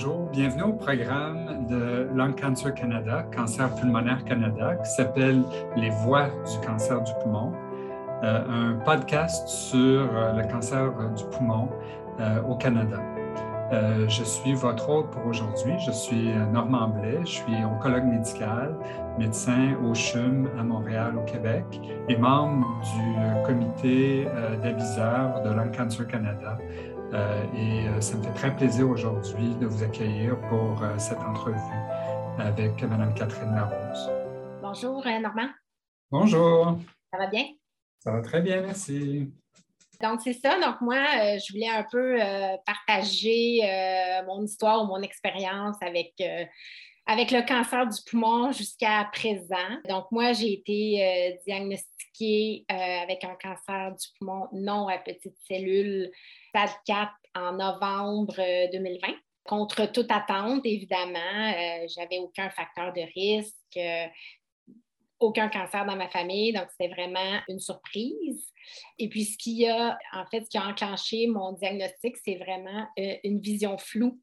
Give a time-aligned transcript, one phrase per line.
[0.00, 0.30] bonjour.
[0.30, 5.42] Bienvenue au programme de Lung Cancer Canada, Cancer pulmonaire Canada, qui s'appelle
[5.76, 7.52] Les Voix du cancer du poumon,
[8.22, 11.68] euh, un podcast sur euh, le cancer du poumon
[12.18, 12.98] euh, au Canada.
[14.08, 15.74] je suis votre hôte pour aujourd'hui.
[15.86, 17.20] Je suis Normand Blais.
[17.20, 18.74] Je suis oncologue médical,
[19.18, 21.64] médecin au CHUM à Montréal, au Québec,
[22.08, 24.26] et membre du comité
[24.62, 29.66] d'aviseurs de Lung Cancer Canada, euh, et euh, ça me fait très plaisir aujourd'hui de
[29.66, 31.58] vous accueillir pour euh, cette entrevue
[32.38, 34.10] avec Mme Catherine Larose.
[34.62, 35.48] Bonjour, Normand.
[36.10, 36.78] Bonjour.
[37.12, 37.46] Ça va bien?
[37.98, 39.28] Ça va très bien, merci.
[40.00, 40.58] Donc, c'est ça.
[40.60, 41.04] Donc, moi,
[41.36, 42.16] je voulais un peu
[42.64, 43.60] partager
[44.26, 46.14] mon histoire ou mon expérience avec
[47.10, 49.56] avec le cancer du poumon jusqu'à présent.
[49.88, 56.08] Donc, moi, j'ai été diagnostiquée avec un cancer du poumon non à petites cellules
[56.50, 58.36] stade 4 en novembre
[58.72, 59.08] 2020.
[59.08, 59.12] Euh,
[59.44, 64.06] Contre toute attente, évidemment, euh, j'avais aucun facteur de risque, euh,
[65.18, 68.52] aucun cancer dans ma famille, donc c'était vraiment une surprise.
[68.98, 72.86] Et puis, ce qui a, en fait, ce qui a enclenché mon diagnostic, c'est vraiment
[72.96, 74.20] une vision floue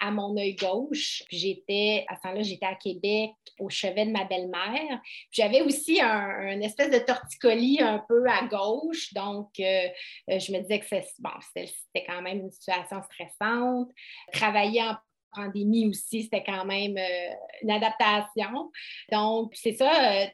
[0.00, 1.22] à mon œil gauche.
[1.30, 5.00] J'étais, à ce temps-là, j'étais à Québec, au chevet de ma belle-mère.
[5.30, 9.12] J'avais aussi un, espèce de torticolis un peu à gauche.
[9.12, 9.88] Donc, euh,
[10.30, 13.90] euh, je me disais que c'était quand même une situation stressante.
[14.32, 14.96] Travailler en
[15.36, 18.70] pandémie aussi, c'était quand même euh, une adaptation.
[19.12, 20.26] Donc, c'est ça, euh,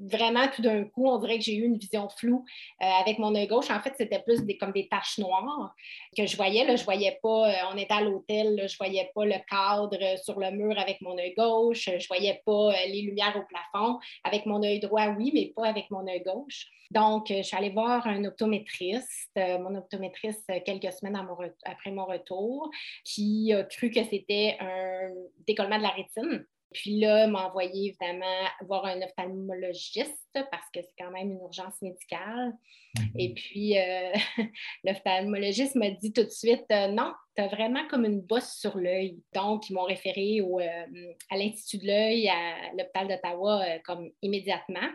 [0.00, 2.44] vraiment tout d'un coup, on dirait que j'ai eu une vision floue
[2.82, 3.70] euh, avec mon œil gauche.
[3.70, 5.74] En fait, c'était plus des, comme des taches noires
[6.16, 6.64] que je voyais.
[6.64, 10.50] Là, je voyais pas, on était à l'hôtel, je voyais pas le cadre sur le
[10.50, 13.98] mur avec mon œil gauche, je voyais pas les lumières au plafond.
[14.24, 16.66] Avec mon œil droit, oui, mais pas avec mon œil gauche.
[16.90, 21.20] Donc, je suis allée voir un optométriste, mon optométriste quelques semaines
[21.64, 22.70] après mon retour,
[23.04, 25.10] qui a cru que c'était un
[25.46, 26.46] décollement de la rétine.
[26.72, 31.80] Puis là, m'a envoyé évidemment voir un ophtalmologiste parce que c'est quand même une urgence
[31.80, 32.52] médicale.
[32.96, 33.10] Mm-hmm.
[33.18, 34.12] Et puis, euh,
[34.84, 38.76] l'ophtalmologiste m'a dit tout de suite euh, non, tu as vraiment comme une bosse sur
[38.76, 39.18] l'œil.
[39.32, 44.88] Donc, ils m'ont référé au, euh, à l'Institut de l'œil, à l'hôpital d'Ottawa, comme immédiatement.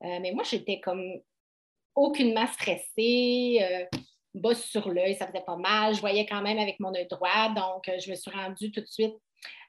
[0.00, 1.20] mais moi, j'étais comme
[1.94, 3.88] aucunement stressée
[4.36, 5.94] bosse sur l'œil, ça faisait pas mal.
[5.94, 7.48] Je voyais quand même avec mon œil droit.
[7.54, 9.14] Donc, euh, je me suis rendue tout de suite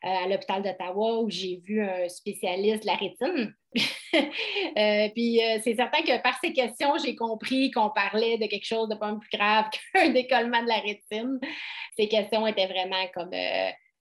[0.05, 3.53] euh, à l'hôpital d'Ottawa où j'ai vu un spécialiste de la rétine.
[4.77, 8.87] Euh, puis c'est certain que par ces questions, j'ai compris qu'on parlait de quelque chose
[8.89, 11.39] de pas plus grave qu'un décollement de la rétine.
[11.97, 13.31] Ces questions étaient vraiment comme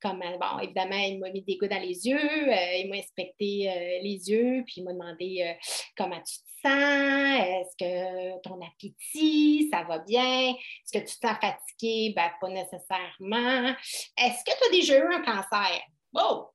[0.01, 4.31] comme, bon, évidemment, il m'a mis des gouttes dans les yeux, il m'a inspecté les
[4.31, 5.57] yeux, puis il m'a demandé
[5.97, 6.37] comment tu
[6.67, 10.51] est-ce que ton appétit, ça va bien?
[10.51, 12.12] Est-ce que tu te sens fatigué?
[12.15, 13.75] Ben, pas nécessairement.
[14.19, 15.81] Est-ce que tu as déjà eu un cancer?
[16.15, 16.49] Oh!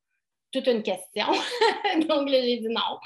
[0.52, 1.28] Toute une question.
[2.10, 3.00] Donc là, j'ai dit non.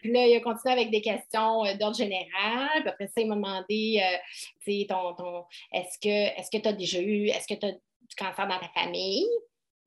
[0.00, 2.82] Puis là, il a continué avec des questions euh, d'ordre général.
[2.82, 4.16] Puis après ça, il m'a demandé, euh,
[4.60, 8.46] tu sais, ton est-ce que tu as déjà eu, est-ce que tu as du cancer
[8.46, 9.26] dans ta famille?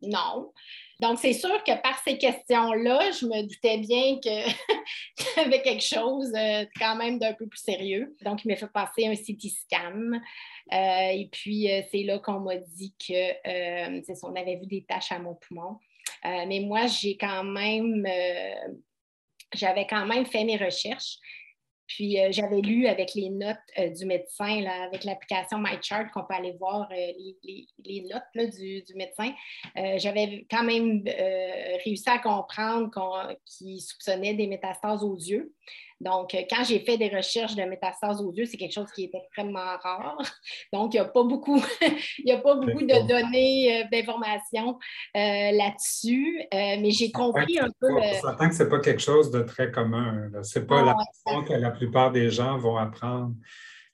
[0.02, 0.54] Non.
[1.00, 5.84] Donc, c'est sûr que par ces questions-là, je me doutais bien qu'il y avait quelque
[5.84, 8.16] chose euh, quand même d'un peu plus sérieux.
[8.22, 10.20] Donc, il m'a fait passer un CT scan.
[10.74, 13.14] Euh, et puis, euh, c'est là qu'on m'a dit que
[14.04, 15.78] c'est on avait vu des taches à mon poumon.
[16.24, 18.08] mais moi, j'ai quand même,
[19.54, 21.18] j'avais quand même fait mes recherches.
[21.88, 26.24] Puis euh, j'avais lu avec les notes euh, du médecin, là, avec l'application MyChart, qu'on
[26.24, 27.12] peut aller voir euh,
[27.86, 29.32] les, notes du, médecin.
[29.98, 31.04] j'avais quand même
[31.84, 32.90] réussi à comprendre
[33.46, 35.54] qu'il soupçonnait des métastases aux yeux.
[36.00, 39.12] Donc, quand j'ai fait des recherches de métastases aux yeux, c'est quelque chose qui est
[39.14, 40.18] extrêmement rare.
[40.74, 41.62] Donc, il n'y a pas beaucoup,
[42.20, 44.78] il a pas beaucoup de données, d'informations
[45.16, 46.44] là-dessus.
[46.52, 47.92] mais j'ai compris un peu.
[47.92, 50.30] On s'entend que ce n'est pas quelque chose de très commun.
[50.44, 53.34] Ce n'est pas la façon que la plupart des gens vont apprendre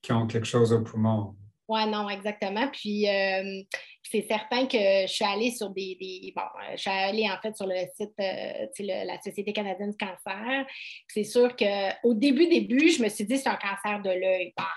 [0.01, 1.35] qui ont quelque chose au poumon.
[1.67, 2.67] Oui, non, exactement.
[2.67, 3.61] Puis euh,
[4.03, 6.41] c'est certain que je suis allée sur des, bon,
[6.73, 10.65] je suis allée en fait sur le site euh, la Société canadienne du cancer.
[11.07, 14.53] C'est sûr qu'au début, début, je me suis dit c'est un cancer de l'œil.
[14.57, 14.67] Bah,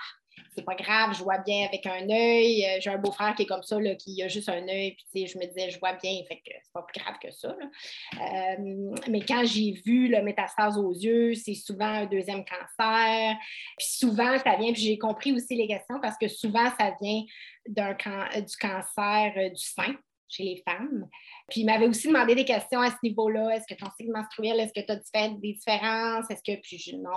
[0.57, 2.65] c'est pas grave, je vois bien avec un œil.
[2.65, 5.27] Euh, j'ai un beau-frère qui est comme ça, là, qui a juste un œil, puis
[5.27, 7.49] je me disais, je vois bien, fait que c'est pas plus grave que ça.
[7.49, 13.35] Euh, mais quand j'ai vu le métastase aux yeux, c'est souvent un deuxième cancer.
[13.77, 17.21] Puis souvent, ça vient, puis j'ai compris aussi les questions parce que souvent, ça vient
[17.67, 19.95] du cancer euh, du sein
[20.29, 21.07] chez les femmes.
[21.49, 23.55] Puis il m'avait aussi demandé des questions à ce niveau-là.
[23.55, 26.29] Est-ce que ton cycle menstruel, est-ce que tu as des différences?
[26.29, 27.11] Est-ce que, puis je, non,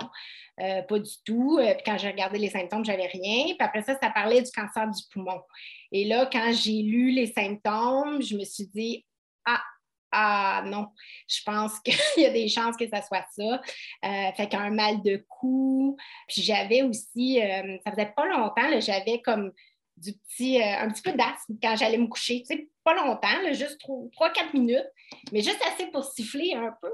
[0.59, 1.57] euh, pas du tout.
[1.59, 3.45] Euh, puis quand j'ai regardé les symptômes, j'avais rien.
[3.45, 5.41] Puis après ça, ça parlait du cancer du poumon.
[5.91, 9.05] Et là, quand j'ai lu les symptômes, je me suis dit,
[9.45, 9.61] ah,
[10.11, 10.87] ah non,
[11.27, 13.61] je pense qu'il y a des chances que ça soit ça.
[14.05, 15.97] Euh, fait qu'un mal de cou.
[16.27, 19.51] Puis j'avais aussi, euh, ça faisait pas longtemps, j'avais comme
[20.01, 22.43] du petit, euh, un petit peu d'asthme quand j'allais me coucher.
[22.47, 24.89] Tu sais, pas longtemps, juste 3-4 minutes,
[25.31, 26.89] mais juste assez pour siffler un peu.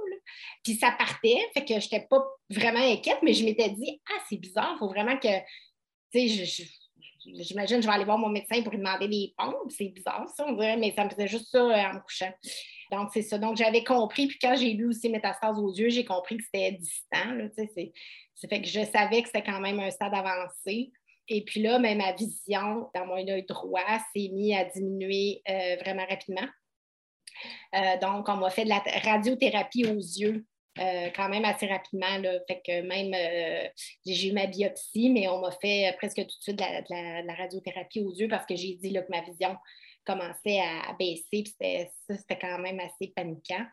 [0.63, 4.21] Puis ça partait, fait que je n'étais pas vraiment inquiète, mais je m'étais dit, ah,
[4.30, 5.39] c'est bizarre, il faut vraiment que,
[6.12, 6.68] tu sais,
[7.36, 9.69] j'imagine que je vais aller voir mon médecin pour lui demander des pompes.
[9.69, 12.31] C'est bizarre, ça, on dirait, mais ça me faisait juste ça euh, en me couchant.
[12.92, 13.38] Donc, c'est ça.
[13.38, 14.27] Donc, j'avais compris.
[14.27, 17.33] Puis quand j'ai lu aussi métastase aux yeux, j'ai compris que c'était distant.
[17.33, 17.94] Là, c'est,
[18.50, 20.92] fait que je savais que c'était quand même un stade avancé.
[21.29, 25.75] Et puis là, même ma vision dans mon œil droit s'est mise à diminuer euh,
[25.81, 26.47] vraiment rapidement.
[27.75, 30.45] Euh, donc, on m'a fait de la radiothérapie aux yeux
[30.79, 32.21] euh, quand même assez rapidement.
[32.47, 33.13] Fait que même,
[34.06, 38.01] j'ai eu ma biopsie, mais on m'a fait presque tout de suite de la, radiothérapie
[38.01, 39.56] aux yeux parce que j'ai dit que ma vision
[40.06, 41.44] commençait à, baisser.
[42.07, 43.65] Ça, c'était quand même assez paniquant.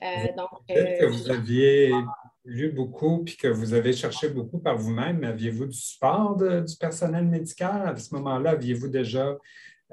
[0.00, 1.92] Donc, que vous aviez
[2.44, 7.26] lu beaucoup puis que vous avez cherché beaucoup par vous-même, aviez-vous du support du personnel
[7.26, 7.88] médical?
[7.88, 9.36] À ce moment-là, aviez-vous déjà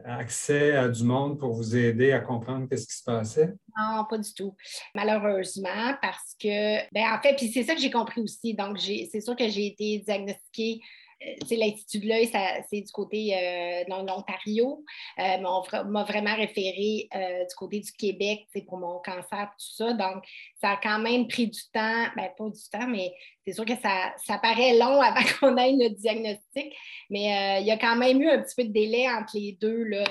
[0.03, 3.53] accès à du monde pour vous aider à comprendre qu'est-ce qui se passait?
[3.77, 4.55] Non, pas du tout.
[4.95, 8.53] Malheureusement, parce que, ben, en fait, puis c'est ça que j'ai compris aussi.
[8.53, 10.79] Donc, c'est sûr que j'ai été diagnostiquée
[11.27, 11.55] euh,
[12.03, 12.29] l'œil,
[12.69, 14.83] c'est du côté euh, de l'Ontario,
[15.19, 19.93] euh, on m'a vraiment référé du côté du Québec pour mon cancer, tout ça.
[19.93, 20.23] Donc,
[20.59, 23.13] ça a quand même pris du temps, ben, pas du temps, mais
[23.45, 26.73] c'est sûr que ça, ça paraît long avant qu'on ait le diagnostic,
[27.09, 29.83] mais il y a quand même eu un petit peu de délai entre les deux,
[29.83, 30.03] là,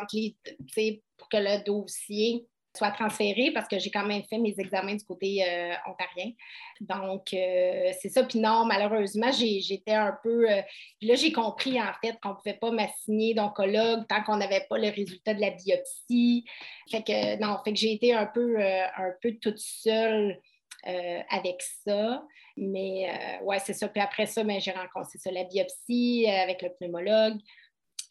[0.00, 4.54] entre les, pour que le dossier soit transféré parce que j'ai quand même fait mes
[4.58, 6.32] examens du côté euh, ontarien.
[6.80, 8.24] Donc, euh, c'est ça.
[8.24, 10.50] Puis non, malheureusement, j'étais un peu.
[10.50, 10.62] Euh,
[11.02, 14.78] là, j'ai compris en fait qu'on ne pouvait pas m'assigner d'oncologue tant qu'on n'avait pas
[14.78, 16.44] le résultat de la biopsie.
[16.90, 20.38] Fait que non, fait que j'ai été un peu, un peu toute seule.
[20.84, 22.22] avec ça.
[22.56, 23.08] Mais
[23.42, 23.88] ouais, c'est ça.
[23.88, 27.38] Puis après ça, ben, j'ai rencontré ça, la biopsie avec le pneumologue.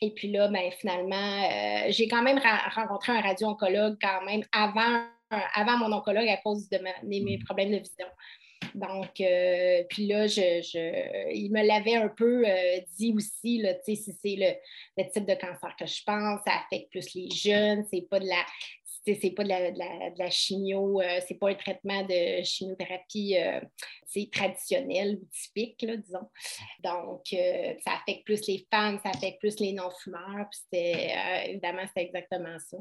[0.01, 2.39] Et puis là, ben, finalement, euh, j'ai quand même
[2.75, 5.03] rencontré un radio-oncologue quand même avant,
[5.55, 7.43] avant mon oncologue à cause de mes mm.
[7.45, 8.07] problèmes de vision.
[8.75, 13.95] Donc, euh, puis là, je, il me l'avait un peu euh, dit aussi, là, si
[13.95, 14.53] c'est le,
[14.97, 18.27] le, type de cancer que je pense, ça affecte plus les jeunes, c'est pas de
[18.27, 18.43] la
[19.15, 23.61] c'est pas de la, de la, chimio, euh, c'est pas un traitement de chimiothérapie euh,
[24.31, 26.29] traditionnel ou typique, disons.
[26.83, 30.47] Donc, euh, ça affecte plus les femmes, ça affecte plus les non-fumeurs.
[30.51, 30.81] Puis
[31.45, 32.77] évidemment, c'est exactement ça.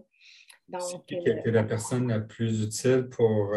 [0.68, 3.54] Donc, qui était la personne la plus utile pour,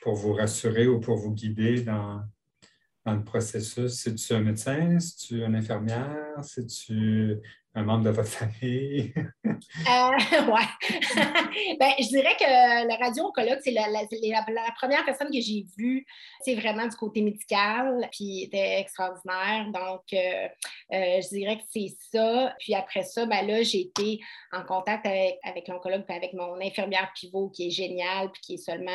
[0.00, 2.22] pour vous rassurer ou pour vous guider dans,
[3.04, 3.92] dans le processus?
[3.92, 4.98] C'est-tu un médecin?
[4.98, 6.38] C'est-tu une infirmière?
[6.42, 7.38] C'est-tu
[7.74, 9.12] un membre de votre famille?
[9.44, 10.68] euh, ouais.
[11.80, 16.06] ben, je dirais que le radio-oncologue, c'est la, première personne que j'ai vue,
[16.42, 19.66] c'est vraiment du côté médical, puis était extraordinaire.
[19.72, 20.48] Donc, euh,
[20.92, 22.54] euh, je dirais que c'est ça.
[22.58, 24.20] Puis après ça, ben là, j'ai été
[24.52, 28.54] en contact avec, avec l'oncologue, puis avec mon infirmière pivot qui est géniale, puis qui
[28.54, 28.92] est seulement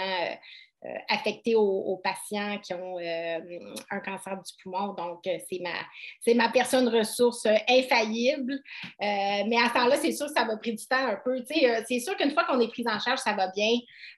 [0.85, 3.39] euh, affecté aux, patients qui ont euh,
[3.89, 4.93] un cancer du poumon.
[4.93, 8.61] Donc, euh, c'est ma, ma personne ressource infaillible.
[8.99, 11.43] mais à ce temps-là, c'est sûr que ça m'a pris du temps un peu.
[11.47, 13.71] c'est sûr qu'une fois qu'on est pris en charge, ça va bien,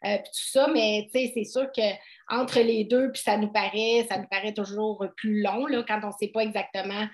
[0.03, 1.81] puis tout ça, mais c'est sûr que
[2.29, 5.99] entre les deux, puis ça nous paraît, ça nous paraît toujours plus long là, quand
[6.03, 7.07] on ne sait pas exactement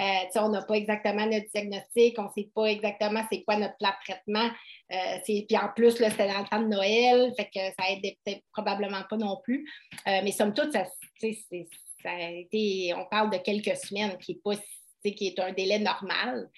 [0.00, 3.76] euh, on n'a pas exactement notre diagnostic, on ne sait pas exactement c'est quoi notre
[3.76, 4.50] plan de traitement.
[4.92, 8.42] Euh, puis en plus, c'était dans le temps de Noël, fait que ça aide peut-être
[8.52, 9.68] probablement pas non plus.
[10.06, 10.84] Euh, mais somme toute, ça,
[12.04, 14.52] a été, on parle de quelques semaines, qui est pas
[15.04, 16.48] qui est un délai normal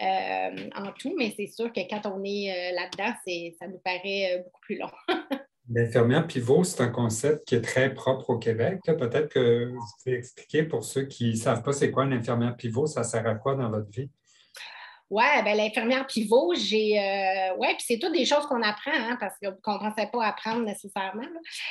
[0.00, 3.12] en tout, mais c'est sûr que quand on est là-dedans,
[3.58, 4.90] ça nous paraît beaucoup plus long.
[5.72, 8.80] L'infirmière pivot, c'est un concept qui est très propre au Québec.
[8.84, 12.56] Peut-être que vous pouvez expliquer pour ceux qui ne savent pas c'est quoi une infirmière
[12.56, 14.10] pivot, ça sert à quoi dans votre vie?
[15.10, 16.98] Oui, ben, l'infirmière pivot, j'ai.
[16.98, 20.64] Euh, puis c'est toutes des choses qu'on apprend, hein, parce qu'on ne pensait pas apprendre
[20.64, 21.26] nécessairement.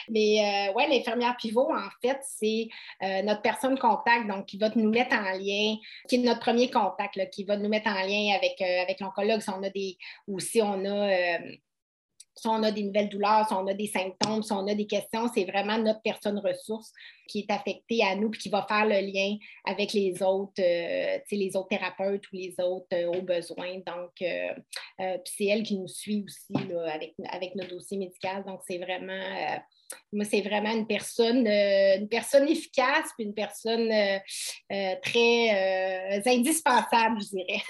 [0.10, 2.68] Mais euh, l'infirmière pivot, en fait, c'est
[3.02, 5.76] euh, notre personne contact, donc qui va nous mettre en lien,
[6.08, 9.50] qui est notre premier contact, qui va nous mettre en lien avec, avec l'oncologue si
[9.50, 9.98] on a des.
[10.28, 11.40] ou si on a
[12.40, 14.88] si on a des nouvelles douleurs, si on a des symptômes, si on a des
[14.88, 16.92] questions, c'est vraiment notre personne ressource
[17.30, 21.20] qui est affectée à nous et qui va faire le lien avec les autres, euh,
[21.32, 23.76] les autres thérapeutes ou les autres euh, aux besoins.
[23.86, 28.44] Donc, euh, c'est elle qui nous suit aussi avec, avec nos dossiers médicaux.
[28.46, 29.60] Donc, c'est vraiment
[30.14, 33.90] moi, c'est vraiment une personne, une personne efficace, puis une personne
[35.02, 37.62] très indispensable, je dirais,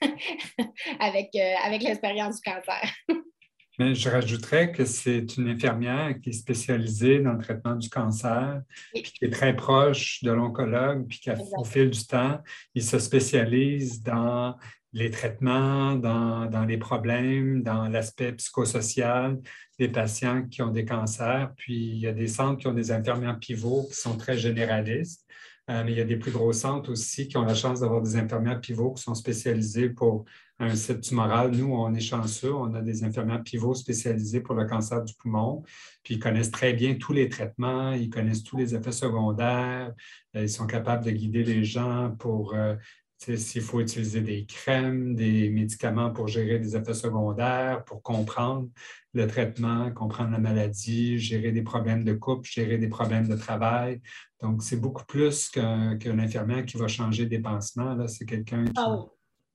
[0.98, 2.92] avec, avec l'expérience du cancer.
[3.80, 8.60] Mais je rajouterais que c'est une infirmière qui est spécialisée dans le traitement du cancer,
[8.92, 12.42] puis qui est très proche de l'oncologue, puis qu'au fil du temps,
[12.74, 14.54] il se spécialise dans
[14.92, 19.38] les traitements, dans, les problèmes, dans l'aspect psychosocial
[19.78, 21.50] des patients qui ont des cancers.
[21.56, 25.26] Puis il y a des centres qui ont des infirmières pivots qui sont très généralistes.
[25.70, 28.02] Euh, mais il y a des plus gros centres aussi qui ont la chance d'avoir
[28.02, 30.24] des infirmières pivots qui sont spécialisées pour
[30.58, 31.52] un site tumoral.
[31.52, 35.62] Nous, on est chanceux, on a des infirmières pivots spécialisées pour le cancer du poumon,
[36.02, 39.92] puis ils connaissent très bien tous les traitements, ils connaissent tous les effets secondaires,
[40.34, 42.74] euh, ils sont capables de guider les gens pour euh,
[43.20, 48.68] s'il faut utiliser des crèmes, des médicaments pour gérer des effets secondaires, pour comprendre
[49.12, 54.00] le traitement, comprendre la maladie, gérer des problèmes de couple, gérer des problèmes de travail.
[54.40, 58.06] Donc, c'est beaucoup plus qu'un infirmière qui va changer des pansements.
[58.08, 59.06] C'est quelqu'un qui, ah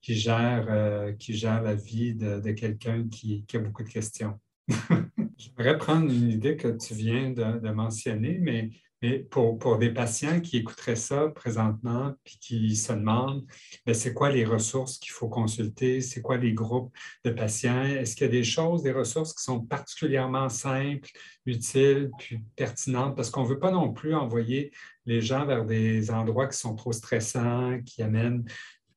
[0.01, 4.39] gère, euh, qui gère la vie de, quelqu'un qui, a beaucoup de questions.
[5.37, 8.69] J'aimerais prendre une idée que tu viens de mentionner, mais
[9.01, 13.45] mais pour, des patients qui écouteraient ça présentement puis qui se demandent,
[13.85, 18.15] ben, c'est quoi les ressources qu'il faut consulter, c'est quoi les groupes de patients, est-ce
[18.15, 21.09] qu'il y a des choses, des ressources qui sont particulièrement simples,
[21.45, 24.71] utiles, puis pertinentes, parce qu'on ne veut pas non plus envoyer
[25.05, 28.45] les gens vers des endroits qui sont trop stressants, qui amènent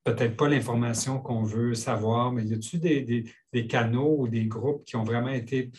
[0.04, 4.84] peut-être pas l'information qu'on veut savoir, mais y a-t-il des, des, canaux ou des groupes
[4.84, 5.70] qui ont vraiment été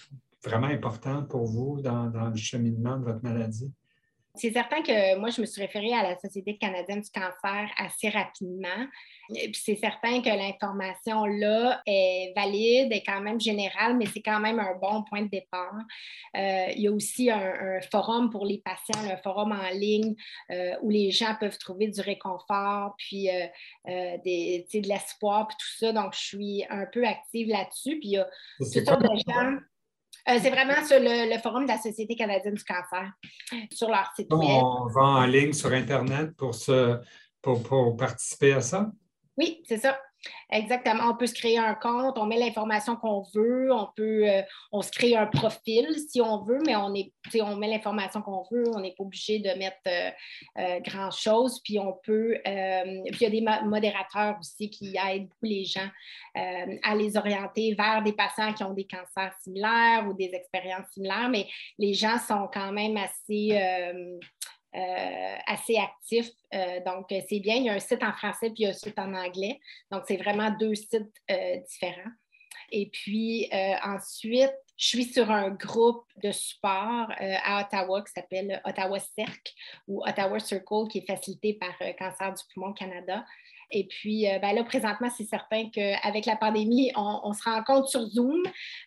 [0.44, 3.74] vraiment importants pour vous dans le cheminement de votre maladie?
[4.40, 8.10] C'est certain que moi, je me suis référée à la Société canadienne du cancer assez
[8.10, 8.88] rapidement.
[9.54, 14.60] C'est certain que l'information là est valide, est quand même générale, mais c'est quand même
[14.60, 15.76] un bon point de départ.
[16.38, 20.16] Euh, il y a aussi un, forum pour les patients, un forum en ligne
[20.52, 25.86] euh, où les gens peuvent trouver du réconfort, puis euh, des, de l'espoir, puis tout
[25.86, 25.92] ça.
[25.92, 28.00] Donc, je suis un peu active là-dessus.
[28.00, 28.28] Puis il y a
[28.58, 29.58] toutes sortes de gens.
[30.28, 33.12] Euh, c'est vraiment sur le, forum de la Société canadienne du cancer,
[33.72, 34.42] sur leur site web.
[34.42, 36.56] On va en ligne sur Internet pour,
[37.42, 38.92] pour participer à ça?
[39.38, 39.98] Oui, c'est ça.
[40.52, 41.12] Exactement.
[41.12, 44.82] On peut se créer un compte, on met l'information qu'on veut, on peut, euh, on
[44.82, 48.66] se crée un profil si on veut, mais on, est, on met l'information qu'on veut,
[48.76, 50.10] on n'est pas obligé de mettre euh,
[50.58, 51.62] euh, grand-chose.
[51.64, 55.88] Puis on peut, puis il y a des modérateurs aussi qui aident beaucoup les gens
[56.36, 61.30] à les orienter vers des patients qui ont des cancers similaires ou des expériences similaires,
[61.30, 61.48] mais
[61.78, 63.58] les gens sont quand même assez
[64.76, 66.30] euh, assez actif.
[66.54, 67.56] Euh, donc, c'est bien.
[67.56, 69.60] Il y a un site en français puis un site en anglais.
[69.92, 72.12] Donc, c'est vraiment deux sites euh, différents.
[72.72, 73.50] Et puis
[73.84, 79.54] ensuite, je suis sur un groupe de support à Ottawa qui s'appelle Ottawa Cercle
[79.88, 83.26] ou Ottawa Circle qui est facilité par Cancer du poumon Canada.
[83.72, 88.02] Et puis, euh, ben là, présentement, c'est certain qu'avec la pandémie, on, se rencontre sur
[88.02, 88.42] Zoom,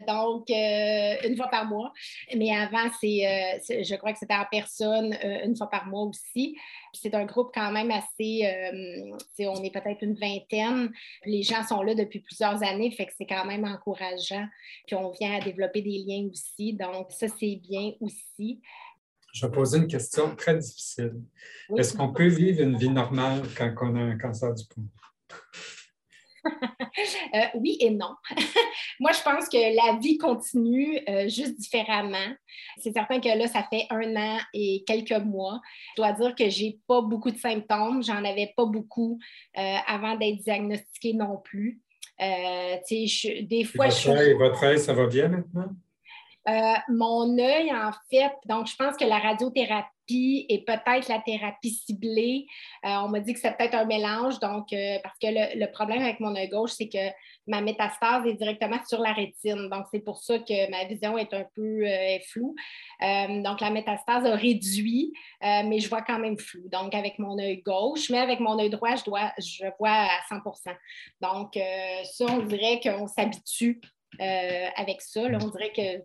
[0.07, 1.93] donc euh, une fois par mois.
[2.37, 6.57] Mais avant, c'est, euh, je crois que c'était en personne une fois par mois aussi.
[6.93, 8.43] C'est un groupe quand même assez,
[9.41, 10.93] on est peut-être une vingtaine.
[11.25, 14.47] Les gens sont là depuis plusieurs années, fait que c'est quand même encourageant.
[14.87, 18.61] Puis on vient à développer des liens aussi, donc ça, c'est bien aussi
[19.33, 21.15] je vais poser une question très difficile.
[21.77, 24.89] Est-ce qu'on peut vivre une vie normale quand on a un cancer du poumon?
[27.35, 28.15] Euh, oui et non.
[29.01, 32.35] Moi, je pense que la vie continue euh, juste différemment.
[32.77, 35.61] C'est certain que là, ça fait un an et quelques mois.
[35.97, 38.03] Je dois dire que je n'ai pas beaucoup de symptômes.
[38.03, 39.19] J'en avais pas beaucoup
[39.57, 41.81] euh, avant d'être diagnostiquée non plus.
[42.19, 44.37] des fois, votre, je...
[44.37, 45.71] votre œil, ça va bien maintenant?
[46.49, 51.71] Euh, mon œil, en fait, donc je pense que la radiothérapie et peut-être la thérapie
[51.71, 52.47] ciblée,
[52.85, 56.03] euh, on m'a dit que c'est peut-être un mélange, donc euh, parce que le, problème
[56.03, 57.15] avec mon œil gauche, c'est que
[57.47, 61.33] ma métastase est directement sur la rétine, donc c'est pour ça que ma vision est
[61.33, 61.85] un peu
[62.29, 62.57] floue.
[63.01, 66.69] donc la métastase a réduit, mais je vois quand même flou.
[66.69, 70.21] Donc avec mon œil gauche, mais avec mon œil droit, je, dois, je vois à
[70.29, 70.75] 100%
[71.21, 73.81] Donc ça, on dirait qu'on s'habitue
[74.21, 75.23] euh, avec ça.
[75.23, 76.05] on dirait que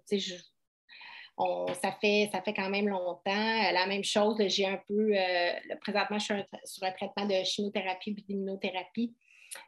[1.81, 3.71] ça, fait, ça fait quand même longtemps.
[3.71, 8.11] La même chose, j'ai un peu, euh, présentement, je suis sur un traitement de chimiothérapie
[8.11, 9.13] et d'immunothérapie.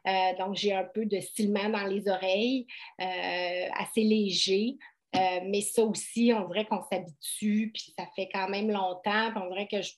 [0.06, 2.66] Euh, donc, j'ai un peu de stylement dans les oreilles,
[2.98, 4.76] assez léger.
[5.14, 9.32] mais ça aussi, on dirait qu'on s'habitue, puis ça fait quand même longtemps.
[9.36, 9.92] on dirait que je,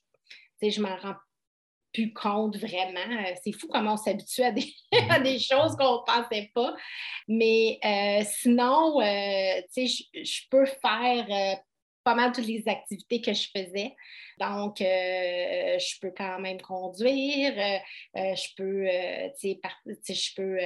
[0.71, 1.17] je m'en rends
[1.93, 3.01] plus compte vraiment.
[3.01, 4.75] Euh, c'est fou comment on s'habitue à des,
[5.23, 6.75] des choses qu'on ne pensait pas.
[7.29, 11.59] Mais euh, sinon, euh, tu sais, je peux faire
[12.05, 13.95] pas mal toutes les activités que je faisais.
[14.41, 17.53] Donc, je peux quand même conduire,
[18.15, 20.59] je peux, je peux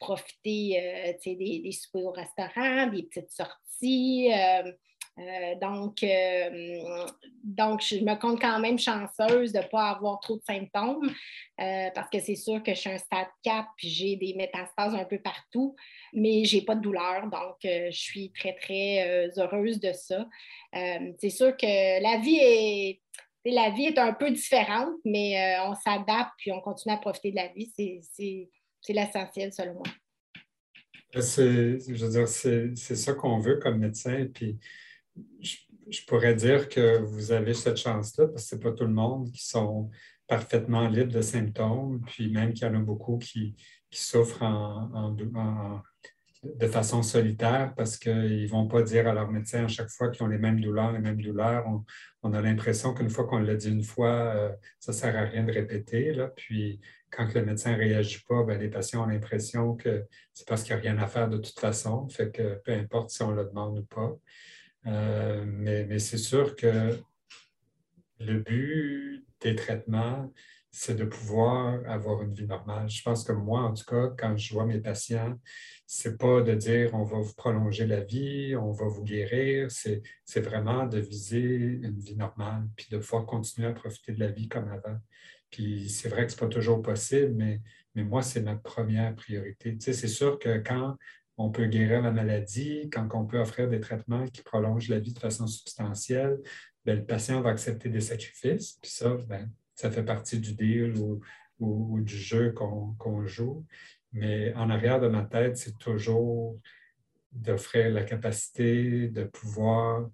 [0.00, 4.30] profiter des, des soupers au restaurant, des petites sorties.
[5.18, 7.06] Euh, donc, euh,
[7.42, 11.10] donc, je me compte quand même chanceuse de ne pas avoir trop de symptômes
[11.60, 14.94] euh, parce que c'est sûr que je suis un stade 4 puis j'ai des métastases
[14.94, 15.74] un peu partout,
[16.12, 17.28] mais je n'ai pas de douleur.
[17.30, 20.26] Donc, je suis très, très heureuse de ça.
[20.72, 23.00] c'est sûr que la vie est.
[23.44, 27.36] La vie est un peu différente, mais on s'adapte puis on continue à profiter de
[27.36, 27.72] la vie.
[27.76, 29.84] C'est l'essentiel, selon moi.
[31.14, 34.26] Je veux dire, c'est ça qu'on veut comme médecin.
[34.34, 34.58] Puis
[35.40, 38.92] je, pourrais dire que vous avez cette chance-là parce que ce n'est pas tout le
[38.92, 39.90] monde qui sont
[40.26, 43.56] parfaitement libres de symptômes, puis même qu'il y en a beaucoup qui,
[43.90, 44.44] souffrent
[46.44, 50.10] de façon solitaire parce qu'ils ne vont pas dire à leur médecin à chaque fois
[50.10, 51.66] qu'ils ont les mêmes douleurs, les mêmes douleurs.
[52.22, 55.22] On, a l'impression qu'une fois qu'on l'a dit une fois, euh, ça ne sert à
[55.22, 56.12] rien de répéter.
[56.12, 56.28] Là.
[56.28, 60.62] Puis quand le médecin ne réagit pas, ben, les patients ont l'impression que c'est parce
[60.62, 62.08] qu'il n'y a rien à faire de toute façon.
[62.08, 64.14] Fait que peu importe si on le demande ou pas.
[64.86, 66.98] Euh, mais, c'est sûr que
[68.20, 70.32] le but des traitements,
[70.70, 72.88] c'est de pouvoir avoir une vie normale.
[72.88, 75.38] Je pense que moi, en tout cas, quand je vois mes patients,
[75.86, 80.40] c'est pas de dire on va vous prolonger la vie, on va vous guérir, c'est
[80.40, 84.48] vraiment de viser une vie normale, puis de pouvoir continuer à profiter de la vie
[84.48, 84.98] comme avant.
[85.50, 87.62] Puis c'est vrai que ce n'est pas toujours possible, mais,
[87.94, 89.72] mais moi, c'est ma première priorité.
[89.78, 90.96] Tu sais, c'est sûr que quand
[91.38, 95.12] on peut guérir la maladie, quand on peut offrir des traitements qui prolongent la vie
[95.12, 96.38] de façon substantielle,
[96.84, 98.78] bien, le patient va accepter des sacrifices.
[98.82, 100.94] Puis ça, bien, ça fait partie du deal
[101.60, 103.64] ou, du jeu qu'on joue.
[104.12, 106.58] Mais en arrière de ma tête, c'est toujours
[107.30, 110.08] d'offrir la capacité de pouvoir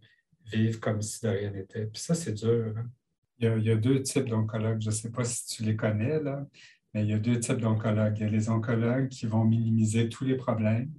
[0.52, 1.86] vivre comme si de rien n'était.
[1.86, 2.74] Puis ça, c'est dur.
[2.76, 2.90] Hein.
[3.38, 4.80] Il, y a, deux types d'oncologues.
[4.80, 6.46] Je ne sais pas si tu les connais, là,
[6.94, 8.16] mais il y a deux types d'oncologues.
[8.18, 10.90] Il y a les oncologues qui vont minimiser tous les problèmes,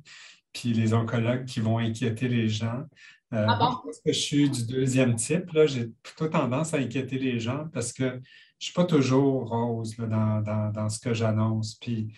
[0.53, 2.83] puis les oncologues qui vont inquiéter les gens.
[3.33, 5.49] Euh, ah que je suis du deuxième type.
[5.65, 8.21] J'ai plutôt tendance à inquiéter les gens parce que je ne
[8.59, 11.75] suis pas toujours rose dans, ce que j'annonce.
[11.75, 12.13] Puis,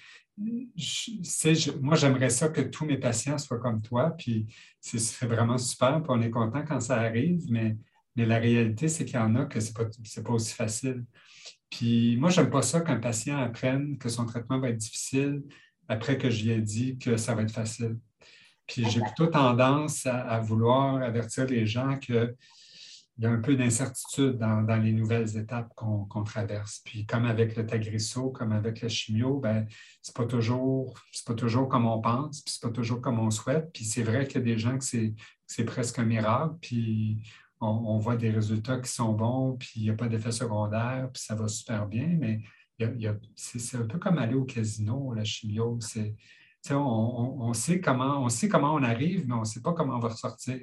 [1.81, 4.47] moi, j'aimerais ça que tous mes patients soient comme toi, puis
[4.81, 7.75] ce serait vraiment super, puis on est content quand ça arrive, mais,
[8.15, 11.05] mais la réalité, c'est qu'il y en a que ce n'est pas, pas aussi facile.
[11.69, 15.43] Puis moi, je n'aime pas ça qu'un patient apprenne que son traitement va être difficile
[15.87, 17.97] après que je lui ai dit que ça va être facile.
[18.67, 22.35] Puis j'ai plutôt tendance à, vouloir avertir les gens qu'il
[23.19, 26.81] y a un peu d'incertitude dans, les nouvelles étapes qu'on traverse.
[26.83, 29.65] Puis comme avec le Tagrisso, comme avec la chimio, ben,
[30.01, 33.19] ce n'est pas, toujours, pas toujours comme on pense, puis ce n'est pas toujours comme
[33.19, 33.71] on souhaite.
[33.73, 37.21] Puis c'est vrai qu'il y a des gens que c'est presque un miracle, puis
[37.59, 41.23] on, voit des résultats qui sont bons, puis il n'y a pas d'effet secondaire, puis
[41.23, 42.41] ça va super bien, mais
[43.35, 45.79] c'est un peu comme aller au casino, la chimio.
[46.69, 49.95] On, on, sait comment, on sait comment on arrive, mais on ne sait pas comment
[49.95, 50.59] on va ressortir.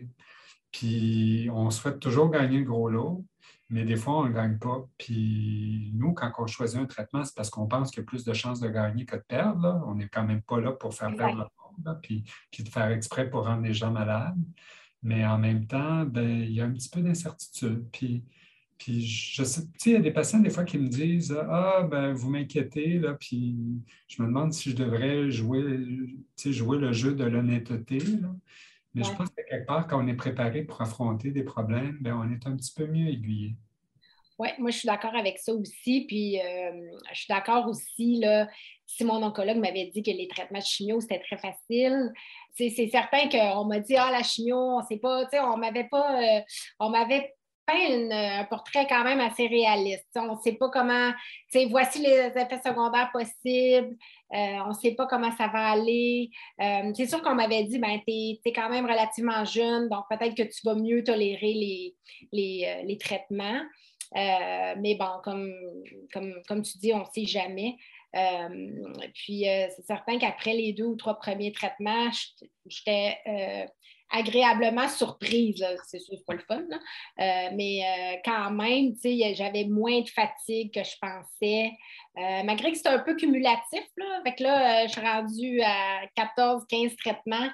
[0.70, 3.24] Puis on souhaite toujours gagner le gros lot,
[3.70, 4.87] mais des fois, on ne gagne pas.
[4.98, 8.24] Puis nous, quand on choisit un traitement, c'est parce qu'on pense qu'il y a plus
[8.24, 9.83] de chances de gagner que de perdre.
[9.87, 12.88] On n'est quand même pas là pour faire perdre le monde, puis, puis de faire
[12.88, 14.38] exprès pour rendre les gens malades.
[15.04, 17.86] Mais en même temps, ben, il y a un petit peu d'incertitude.
[17.92, 18.24] Puis,
[18.78, 22.14] puis je sais, il y a des patients des fois qui me disent Ah, ben,
[22.14, 23.54] vous m'inquiétez, là, puis
[24.08, 25.62] je me demande si je devrais jouer,
[26.36, 27.98] jouer le jeu de l'honnêteté.
[28.94, 32.16] Mais je pense que quelque part, quand on est préparé pour affronter des problèmes, ben,
[32.16, 33.56] on est un petit peu mieux aiguillé.
[34.38, 36.06] Oui, moi, je suis d'accord avec ça aussi.
[36.08, 38.48] Puis, euh, je suis d'accord aussi, là,
[38.86, 42.12] si mon oncologue m'avait dit que les traitements de chimio, c'était très facile,
[42.56, 46.20] c'est certain qu'on m'a dit, ah, la chimio, on ne sait pas, on m'avait pas,
[46.20, 46.40] euh,
[46.78, 47.34] on m'avait
[47.66, 50.08] peint un portrait quand même assez réaliste.
[50.16, 51.12] On ne sait pas comment,
[51.70, 53.96] voici les effets secondaires possibles,
[54.34, 56.30] euh, on ne sait pas comment ça va aller.
[56.58, 58.12] c'est sûr qu'on m'avait dit, ben, tu
[58.44, 61.94] es, quand même relativement jeune, donc peut-être que tu vas mieux tolérer les,
[62.32, 63.62] les, les traitements.
[64.16, 65.52] Euh, mais bon, comme,
[66.12, 67.76] comme, comme, tu dis, on ne sait jamais.
[68.14, 72.11] Euh, puis, euh, c'est certain qu'après les deux ou trois premiers traitements,
[72.66, 73.16] j'étais
[74.11, 75.64] agréablement surprise.
[75.87, 76.64] C'est sûr, pas le fun,
[77.18, 81.72] mais quand même, j'avais moins de fatigue que je pensais.
[82.44, 87.48] malgré que c'était un peu cumulatif, là, avec là, je suis rendue à 14-15 traitements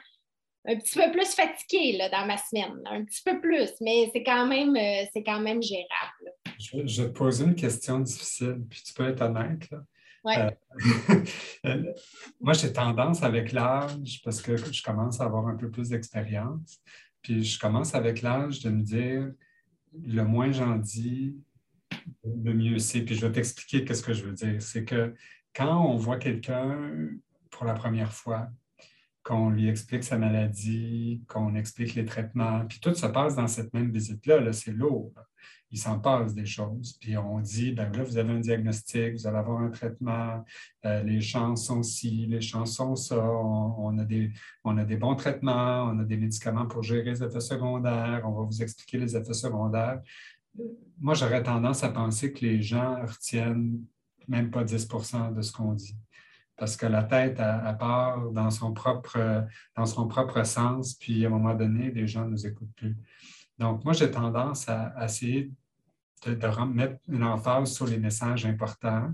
[0.67, 4.23] un petit peu plus fatiguée là, dans ma semaine, un petit peu plus, mais c'est
[4.23, 6.33] quand même, euh, c'est quand même gérable.
[6.59, 9.69] Je, vais te poser une question difficile, puis tu peux être honnête.
[11.67, 11.93] Euh,
[12.41, 16.81] moi, j'ai tendance avec l'âge, parce que je commence à avoir un peu plus d'expérience,
[17.21, 19.31] Puis je commence avec l'âge de me dire,
[19.93, 21.37] le moins j'en dis,
[22.25, 23.03] le mieux c'est.
[23.03, 24.63] Puis je vais t'expliquer qu'est-ce que je veux dire.
[24.63, 25.15] C'est que
[25.55, 27.11] quand on voit quelqu'un
[27.51, 28.49] pour la première fois,
[29.23, 33.75] qu'on lui explique sa maladie, qu'on explique les traitements, puis tout se passe dans cette
[33.75, 35.13] même visite-là, -là, c'est lourd
[35.71, 36.97] il s'en passe des choses.
[37.01, 40.45] Puis on dit, ben là, vous avez un diagnostic, vous allez avoir un traitement,
[40.85, 44.33] euh, les chances sont ci, les chances sont ça, on, a des,
[44.65, 48.33] on a des bons traitements, on a des médicaments pour gérer les effets secondaires, on
[48.33, 50.01] va vous expliquer les effets secondaires.
[50.99, 53.81] Moi, j'aurais tendance à penser que les gens retiennent
[54.27, 55.97] même pas 10% de ce qu'on dit.
[56.57, 61.29] Parce que la tête, elle, part dans son, propre, dans son propre sens, puis à
[61.29, 62.97] un moment donné, les gens ne nous écoutent plus.
[63.61, 65.53] Donc, moi, j'ai tendance à, essayer
[66.27, 69.13] de, mettre une emphase sur les messages importants.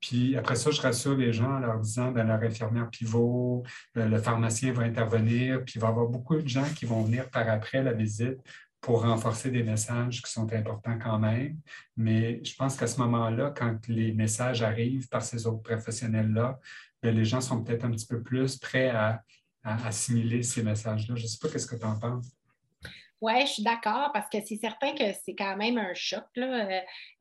[0.00, 3.62] Puis après ça, je rassure les gens en leur disant ben, leur infirmière pivot,
[3.94, 7.02] le, le, pharmacien va intervenir, puis il va y avoir beaucoup de gens qui vont
[7.02, 8.38] venir par après la visite
[8.84, 11.58] pour renforcer des messages qui sont importants quand même.
[11.96, 16.58] Mais je pense qu'à ce moment-là, quand les messages arrivent par ces autres professionnels-là,
[17.02, 19.22] ben, les gens sont peut-être un petit peu plus prêts à,
[19.62, 21.14] assimiler ces messages-là.
[21.16, 22.30] Je ne sais pas qu'est-ce que tu en penses.
[23.24, 26.24] Oui, je suis d'accord parce que c'est certain que c'est quand même un choc.
[26.36, 26.42] Euh,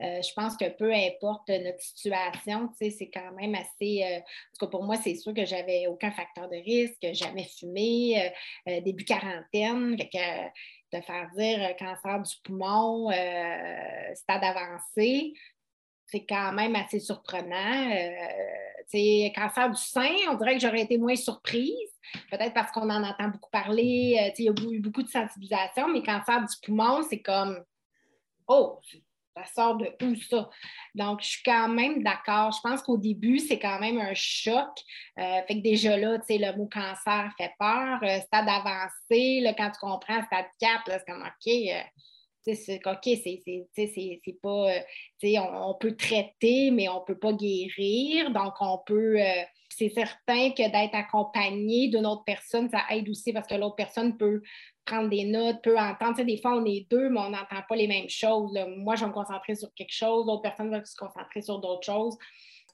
[0.02, 4.04] euh, je pense que peu importe notre situation, c'est quand même assez.
[4.04, 7.46] Euh, en tout cas, pour moi, c'est sûr que j'avais aucun facteur de risque, jamais
[7.46, 8.34] fumé,
[8.68, 9.96] début quarantaine.
[9.96, 15.34] que, de faire dire cancer du poumon, stade avancé,
[16.08, 17.96] c'est quand même assez surprenant.
[18.96, 21.90] Euh, cancer du sein, on dirait que j'aurais été moins surprise,
[22.30, 25.88] peut-être parce qu'on en entend beaucoup parler, euh, il y a eu beaucoup de sensibilisation,
[25.88, 27.64] mais cancer du poumon, c'est comme
[28.48, 28.80] Oh,
[29.36, 30.50] ça sort de où ça?
[30.94, 32.52] Donc, je suis quand même d'accord.
[32.52, 34.70] Je pense qu'au début, c'est quand même un choc.
[35.18, 38.00] Euh, fait que déjà là, tu sais, le mot cancer fait peur.
[38.22, 41.74] stade avancé, là, quand tu comprends stade 4, c'est comme OK
[42.48, 44.76] OK, c'est pas.
[44.76, 44.80] Euh,
[45.24, 48.32] on, on, peut traiter, mais on ne peut pas guérir.
[48.32, 49.20] Donc, on peut.
[49.22, 53.76] Euh, c'est certain que d'être accompagné d'une autre personne, ça aide aussi parce que l'autre
[53.76, 54.42] personne peut
[54.86, 56.22] prendre des notes, peut entendre.
[56.24, 58.58] des fois, on est deux, mais on n'entend pas les mêmes choses.
[58.78, 61.86] Moi, je vais me concentrer sur quelque chose, l'autre personne va se concentrer sur d'autres
[61.86, 62.18] choses.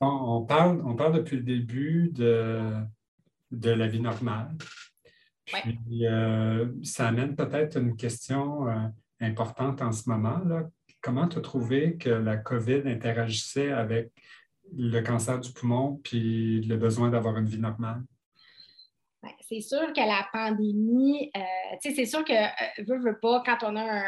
[0.02, 2.74] On, parle, on parle depuis le début de,
[3.52, 4.58] de la vie normale.
[5.46, 8.68] Puis, euh, ça amène peut-être une question
[9.20, 10.40] importante en ce moment.
[10.46, 10.70] Là.
[11.02, 14.12] Comment tu as trouvé que la COVID interagissait avec
[14.76, 18.04] le cancer du poumon puis le besoin d'avoir une vie normale?
[19.42, 21.42] C'est sûr que la pandémie, euh,
[21.82, 24.04] c'est sûr que, euh, veut, veut pas, quand on a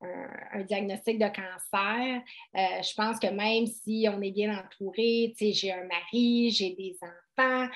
[0.00, 2.22] un, diagnostic de cancer,
[2.56, 6.96] euh, je pense que même si on est bien entouré, j'ai un mari, j'ai des
[7.02, 7.68] enfants,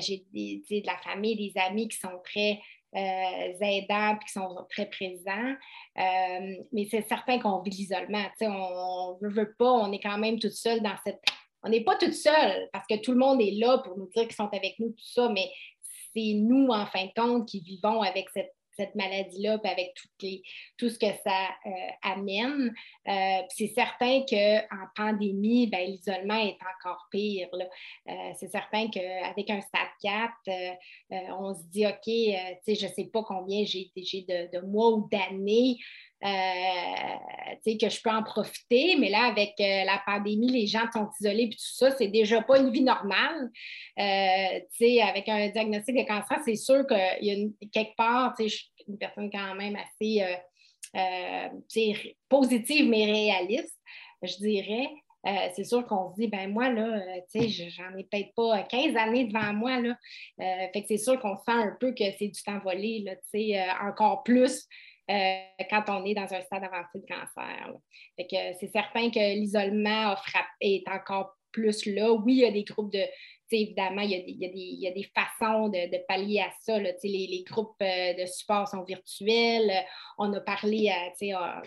[0.00, 4.86] j'ai de la famille, des amis qui sont très euh, aidants et qui sont très
[4.86, 5.54] présents.
[5.98, 8.26] Euh, mais c'est certain qu'on vit l'isolement.
[8.40, 11.20] On ne veut pas, on est quand même toute seule dans cette.
[11.62, 14.24] On n'est pas toute seule parce que tout le monde est là pour nous dire
[14.24, 15.50] qu'ils sont avec nous, tout ça, mais
[16.14, 19.94] c'est nous, en fin de compte, qui vivons avec cette cette maladie-là, puis avec
[20.76, 21.70] tout ce que ça euh,
[22.02, 22.74] amène.
[23.08, 27.48] Euh, c'est certain qu'en pandémie, ben, l'isolement est encore pire.
[27.54, 30.32] Euh, c'est certain qu'avec un stade 4,
[31.38, 35.78] on se dit, OK, je ne sais pas combien j'ai de, mois ou d'années
[36.22, 41.50] que je peux en profiter, mais là, avec la pandémie, les gens sont isolés et
[41.50, 43.50] tout ça, c'est déjà pas une vie normale.
[43.96, 47.36] avec un diagnostic de cancer, c'est sûr qu'il y a
[47.72, 50.24] quelque part, je suis une personne quand même assez
[52.28, 53.78] positive, mais réaliste,
[54.22, 54.88] je dirais.
[55.54, 57.00] c'est sûr qu'on se dit, ben moi, là,
[57.32, 59.96] tu sais, j'en ai peut-être pas 15 années devant moi, là.
[60.38, 63.22] fait que c'est sûr qu'on sent un peu que c'est du temps volé, là, tu
[63.32, 64.66] sais, encore plus
[65.10, 67.72] euh, quand on est dans un stade avancé de cancer.
[68.58, 70.16] c'est certain que l'isolement
[70.60, 72.12] est encore plus là.
[72.12, 73.04] Oui, il y a des groupes de.
[73.52, 76.80] Évidemment, il y, a des, façons de, pallier à ça.
[76.80, 79.72] Les, groupes euh, de support sont virtuels.
[80.18, 81.12] On a parlé à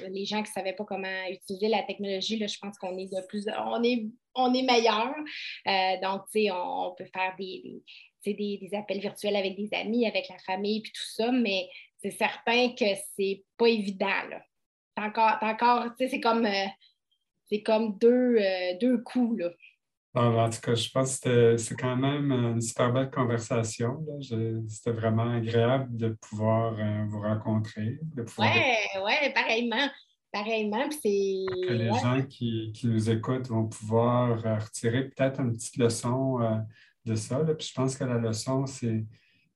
[0.09, 2.45] les gens qui ne savaient pas comment utiliser la technologie.
[2.45, 3.45] je pense qu'on est de plus.
[4.35, 5.15] On est meilleur.
[5.67, 7.81] Euh, donc, on, peut faire des,
[8.25, 11.69] des, appels virtuels avec des amis, avec la famille, puis tout ça, mais
[12.01, 12.85] c'est certain que
[13.15, 14.07] c'est pas évident.
[14.29, 14.41] Là.
[14.97, 16.67] encore, encore c'est comme, euh,
[17.45, 19.39] c'est comme deux, euh, deux coups.
[19.39, 19.49] Là.
[20.15, 24.05] en tout cas, je pense que c'est quand même une super belle conversation.
[24.67, 27.99] C'était vraiment agréable de pouvoir euh, vous rencontrer.
[28.15, 28.47] Oui,
[29.03, 29.89] ouais, pareillement.
[30.31, 30.87] Pareillement.
[30.89, 36.37] Que les gens qui, qui, nous écoutent vont pouvoir retirer peut-être une petite leçon
[37.03, 37.39] de ça.
[37.57, 39.05] Puis je pense que la leçon, c'est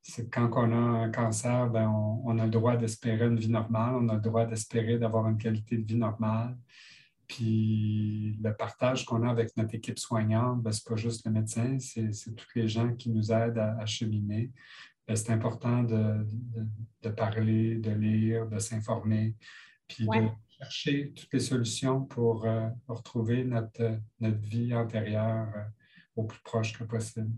[0.03, 3.95] c'est quand on a un cancer, ben, on, a le droit d'espérer une vie normale,
[3.95, 6.57] on a le droit d'espérer d'avoir une qualité de vie normale.
[7.25, 11.31] Puis le partage qu'on a avec notre équipe soignante, ben, ce n'est pas juste le
[11.31, 14.51] médecin, c'est tous les gens qui nous aident à, cheminer.
[15.07, 19.35] Ben, c'est important de, parler, de lire, de s'informer,
[19.87, 25.63] puis de chercher toutes les solutions pour euh, retrouver notre, notre vie antérieure euh,
[26.17, 27.31] au plus proche que possible.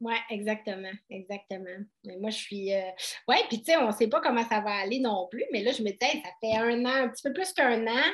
[0.00, 1.84] Oui, exactement, exactement.
[2.20, 2.74] moi, je suis.
[2.74, 2.90] Euh,
[3.28, 5.62] oui, puis tu sais, on ne sait pas comment ça va aller non plus, mais
[5.62, 8.04] là, je me disais, ça fait un an, un petit peu plus qu'un an,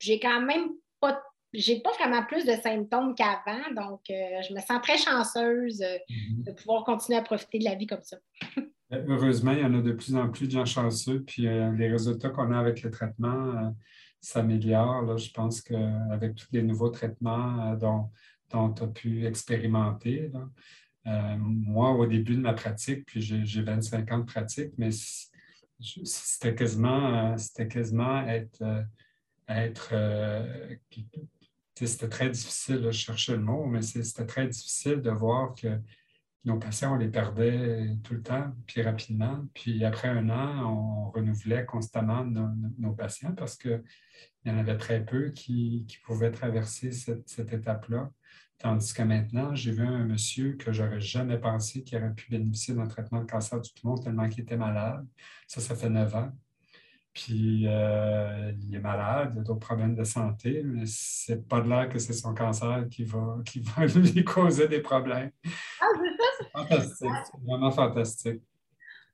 [0.00, 0.70] j'ai quand même
[1.00, 1.22] pas.
[1.54, 5.96] J'ai pas vraiment plus de symptômes qu'avant, donc euh, je me sens très chanceuse euh,
[6.10, 6.44] mm-hmm.
[6.44, 8.18] de pouvoir continuer à profiter de la vie comme ça.
[8.90, 12.30] Heureusement, il y en a de plus en plus de gens chanceux, puis les résultats
[12.30, 13.74] qu'on a avec le traitement
[14.20, 15.18] s'améliorent.
[15.18, 18.10] Je pense qu'avec tous les nouveaux traitements dont,
[18.50, 20.30] dont tu as pu expérimenter,
[21.08, 24.90] euh, moi, au début de ma pratique, puis j'ai 25 ans de pratique, mais
[25.80, 28.82] c'était quasiment, c'était quasiment être, euh,
[29.48, 30.76] être euh,
[31.74, 35.80] c'était très difficile, je cherchais le mot, mais c'était très difficile de voir que
[36.44, 39.46] nos patients, on les perdait tout le temps, puis rapidement.
[39.54, 43.82] Puis après un an, on renouvelait constamment nos, patients parce qu'il
[44.44, 48.10] y en avait très peu qui, pouvaient traverser cette étape-là.
[48.58, 52.74] Tandis que maintenant, j'ai vu un monsieur que j'aurais jamais pensé qu'il aurait pu bénéficier
[52.74, 55.06] d'un traitement de cancer du poumon tellement qu'il était malade.
[55.46, 56.32] Ça, ça fait neuf ans.
[57.14, 61.68] Puis euh, il est malade, il a d'autres problèmes de santé, mais c'est pas de
[61.68, 65.30] l'air que c'est son cancer qui va, qui va lui causer des problèmes.
[65.80, 66.48] Ah, c'est ça?
[66.52, 68.42] Fantastique, c'est vraiment fantastique.